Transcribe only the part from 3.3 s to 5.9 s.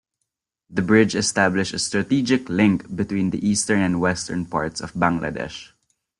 eastern and western parts of Bangladesh.